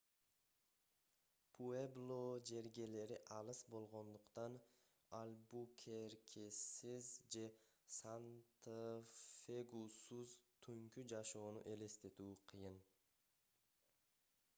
пуэбло 1.57 2.17
жергелери 2.51 3.17
алыс 3.35 3.59
болгондуктан 3.73 4.55
альбукеркесиз 5.19 6.63
же 7.37 7.45
санта-фегусуз 7.99 10.35
түнкү 10.67 11.05
жашоону 11.15 11.65
элестетүү 11.77 12.33
кыйын 12.53 12.81